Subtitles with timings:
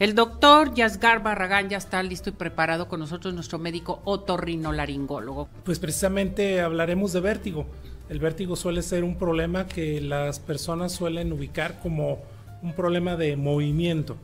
[0.00, 5.50] El doctor Yasgar Barragán ya está listo y preparado con nosotros, nuestro médico otorrinolaringólogo.
[5.62, 7.66] Pues precisamente hablaremos de vértigo.
[8.08, 12.18] El vértigo suele ser un problema que las personas suelen ubicar como
[12.62, 14.16] un problema de movimiento.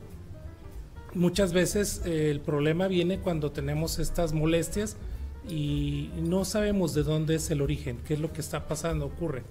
[1.13, 4.97] Muchas veces eh, el problema viene cuando tenemos estas molestias
[5.47, 9.43] y no sabemos de dónde es el origen, qué es lo que está pasando, ocurre.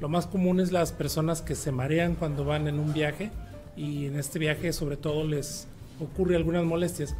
[0.00, 3.30] Lo más común es las personas que se marean cuando van en un viaje
[3.76, 5.68] y en este viaje sobre todo les
[6.00, 7.16] ocurre algunas molestias.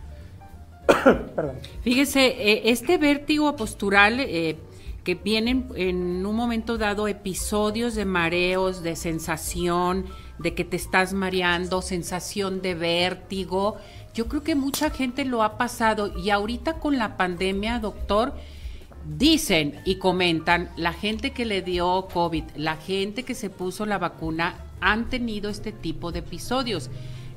[1.35, 1.57] Perdón.
[1.83, 4.57] Fíjese, eh, este vértigo postural eh,
[5.05, 10.07] que vienen en un momento dado episodios de mareos, de sensación,
[10.39, 13.77] de que te estás mareando, sensación de vértigo.
[14.15, 18.35] Yo creo que mucha gente lo ha pasado y ahorita con la pandemia, doctor,
[19.07, 23.99] dicen y comentan, la gente que le dio COVID, la gente que se puso la
[23.99, 26.91] vacuna, han tenido este tipo de episodios.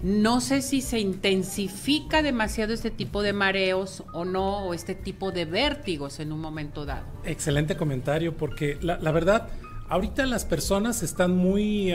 [0.04, 5.32] No sé si se intensifica demasiado este tipo de mareos o no, o este tipo
[5.32, 7.06] de vértigos en un momento dado.
[7.24, 9.50] Excelente comentario, porque la, verdad,
[9.90, 11.94] ahorita las personas están muy,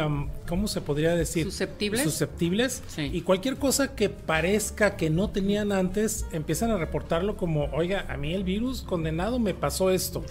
[0.49, 1.45] ¿cómo se podría decir?
[1.45, 2.03] Susceptibles.
[2.03, 2.83] Susceptibles.
[2.97, 8.17] Y cualquier cosa que parezca que no tenían antes, empiezan a reportarlo como, oiga, a
[8.17, 10.25] mí el virus condenado me pasó esto.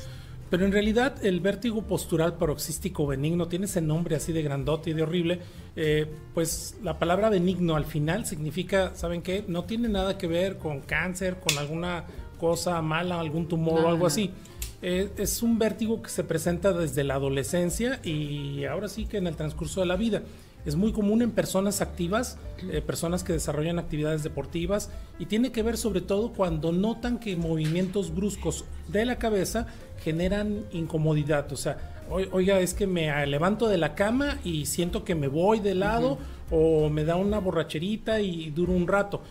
[0.52, 4.94] Pero en realidad el vértigo postural paroxístico benigno tiene ese nombre así de grandote y
[4.94, 5.40] de horrible.
[5.78, 9.46] Eh, pues la palabra benigno al final significa, ¿saben qué?
[9.48, 12.04] No tiene nada que ver con cáncer, con alguna
[12.38, 14.32] cosa mala, algún tumor o algo así.
[14.82, 19.28] Eh, es un vértigo que se presenta desde la adolescencia y ahora sí que en
[19.28, 20.22] el transcurso de la vida.
[20.66, 22.38] Es muy común en personas activas,
[22.72, 27.36] eh, personas que desarrollan actividades deportivas y tiene que ver sobre todo cuando notan que
[27.36, 29.68] movimientos bruscos de la cabeza
[30.04, 31.52] generan incomodidad.
[31.52, 35.60] O sea, oiga, es que me levanto de la cama y siento que me voy
[35.60, 36.20] de lado
[36.52, 39.22] o me da una borracherita y duro un rato.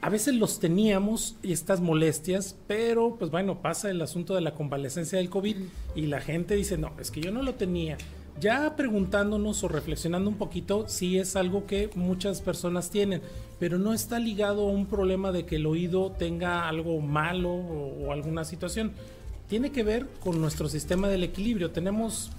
[0.00, 5.18] A veces los teníamos estas molestias, pero pues bueno, pasa el asunto de la convalescencia
[5.18, 5.56] del COVID
[5.94, 7.96] y la gente dice, no, es que yo no lo tenía
[8.40, 13.22] ya preguntándonos o reflexionando un poquito, sí es algo que muchas personas tienen,
[13.58, 18.12] pero no está ligado a un problema de que el oído tenga algo malo o,
[18.12, 18.92] alguna situación.
[19.48, 21.70] Tiene que ver con nuestro sistema del equilibrio.
[21.70, 22.30] Tenemos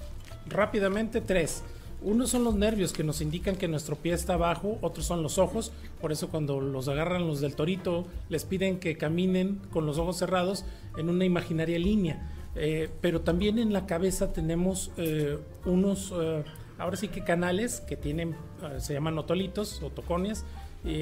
[0.48, 1.64] rápidamente tres.
[2.02, 5.38] Uno son los nervios que nos indican que nuestro pie está abajo, otros son los
[5.38, 9.98] ojos, por eso cuando los agarran los del torito les piden que caminen con los
[9.98, 10.66] ojos cerrados
[10.98, 16.44] en una imaginaria línea eh, pero también en la cabeza tenemos eh, unos, eh,
[16.78, 18.36] ahora sí que canales que tienen,
[18.80, 20.46] se llaman otolitos o toconias,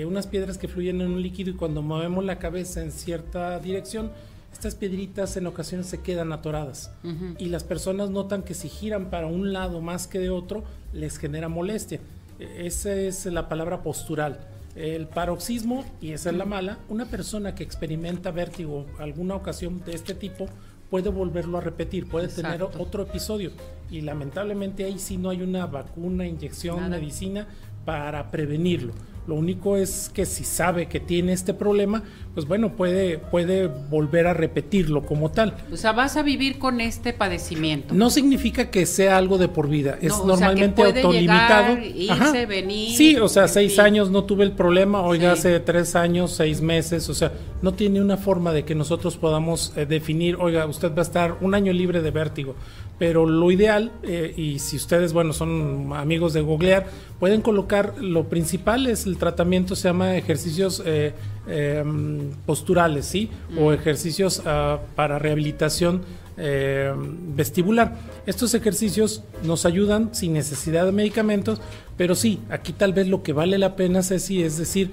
[0.07, 4.11] unas piedras que fluyen en un líquido y cuando movemos la cabeza en cierta dirección,
[4.53, 6.89] estas piedritas en ocasiones se quedan atoradas
[7.37, 11.17] y las personas notan que si giran para un lado más que de otro, les
[11.17, 11.99] genera molestia.
[12.39, 14.39] E, esa es la palabra postural.
[14.75, 19.93] El paroxismo, y esa es la mala, una persona que experimenta vértigo alguna ocasión de
[19.93, 20.47] este tipo,
[20.93, 23.49] puede volverlo a repetir, puede tener otro episodio.
[23.89, 27.47] Y lamentablemente ahí sí no hay una vacuna, inyección, medicina
[27.83, 28.93] para prevenirlo.
[29.27, 32.03] Lo único es que si sabe que tiene este problema,
[32.33, 35.55] pues bueno, puede, puede volver a repetirlo como tal.
[35.71, 37.93] O sea, vas a vivir con este padecimiento.
[37.93, 41.77] No significa que sea algo de por vida, es normalmente autolimitado.
[41.77, 42.97] irse, venir.
[42.97, 47.07] Sí, o sea, seis años no tuve el problema, oiga, hace tres años, seis meses,
[47.07, 50.99] o sea, no tiene una forma de que nosotros podamos eh, definir, oiga, usted va
[50.99, 52.55] a estar un año libre de vértigo
[52.99, 56.87] pero lo ideal, eh, y si ustedes, bueno, son amigos de googlear,
[57.19, 61.13] pueden colocar, lo principal es el tratamiento, se llama ejercicios eh,
[61.47, 63.29] em, posturales, ¿sí?
[63.57, 63.73] O mm.
[63.73, 66.03] ejercicios ah, para rehabilitación
[66.37, 67.95] em, vestibular.
[68.25, 71.61] Estos ejercicios nos ayudan sin necesidad de medicamentos,
[71.97, 74.91] pero sí, aquí tal vez lo que vale la pena, Ceci, es decir,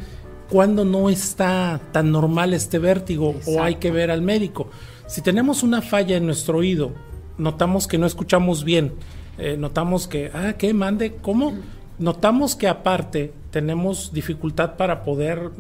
[0.49, 4.69] cuando no está tan normal este vértigo o hay que ver al médico.
[5.07, 6.93] Si tenemos una falla en nuestro oído
[7.41, 8.93] notamos que no escuchamos bien,
[9.39, 11.17] eh, notamos que, ah, ¿qué mande?
[11.17, 11.55] ¿Cómo?
[11.99, 15.51] Notamos que aparte tenemos dificultad para poder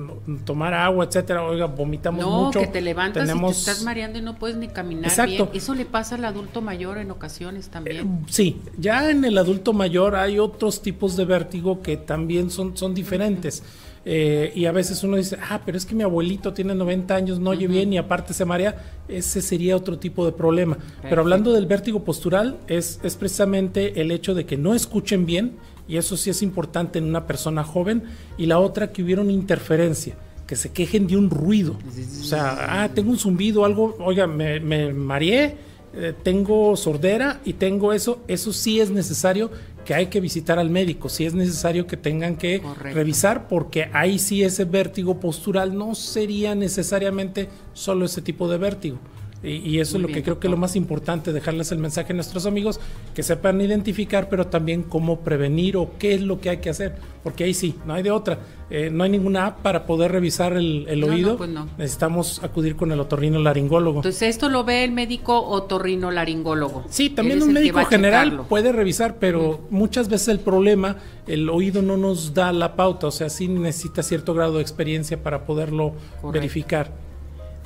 [0.44, 1.44] tomar agua, etcétera.
[1.44, 2.60] Oiga, vomitamos mucho.
[2.60, 5.48] No, que te levantas y te estás mareando y no puedes ni caminar bien.
[5.52, 8.06] Eso le pasa al adulto mayor en ocasiones también.
[8.06, 12.76] Eh, sí, ya en el adulto mayor hay otros tipos de vértigo que también son,
[12.76, 13.62] son diferentes.
[14.04, 17.38] Eh, y a veces uno dice, ah, pero es que mi abuelito tiene 90 años,
[17.38, 20.78] no oye bien y aparte se marea, ese sería otro tipo de problema.
[21.02, 25.56] Pero hablando del vértigo postural, es, es precisamente el hecho de que no escuchen bien,
[25.86, 28.04] y eso sí es importante en una persona joven,
[28.38, 30.14] y la otra que hubiera una interferencia
[30.46, 31.76] que se quejen de un ruido.
[32.20, 35.56] O sea, ah, tengo un zumbido, algo, oiga, me, me mareé,
[35.92, 39.50] eh, tengo sordera y tengo eso, eso sí es necesario
[39.80, 44.18] porque hay que visitar al médico, si es necesario que tengan que revisar, porque ahí
[44.18, 48.98] sí ese vértigo postural no sería necesariamente solo ese tipo de vértigo.
[49.42, 52.16] Y, eso es lo que creo que es lo más importante, dejarles el mensaje a
[52.16, 52.78] nuestros amigos,
[53.14, 56.96] que sepan identificar, pero también cómo prevenir o qué es lo que hay que hacer,
[57.22, 58.38] porque ahí sí, no hay de otra.
[58.68, 61.36] Eh, no hay ninguna app para poder revisar el, oído.
[61.36, 63.98] Pues Necesitamos acudir con el otorrino laringólogo.
[63.98, 66.84] Entonces, esto lo ve el médico otorrino laringólogo.
[66.88, 71.96] Sí, también un médico general puede revisar, pero muchas veces el problema, el oído no
[71.96, 75.94] nos da la pauta, o sea, sí necesita cierto grado de experiencia para poderlo
[76.32, 77.09] verificar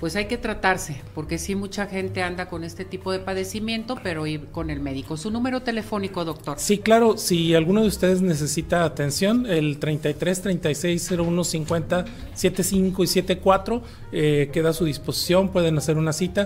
[0.00, 4.26] pues hay que tratarse, porque sí mucha gente anda con este tipo de padecimiento, pero
[4.26, 5.17] ir con el médico.
[5.17, 6.58] Su número telefónico, doctor.
[6.58, 12.05] Sí, claro, si alguno de ustedes necesita atención, el 33 36 01 50
[12.35, 13.82] 75 y 74
[14.12, 16.43] eh, queda a su disposición, pueden hacer una cita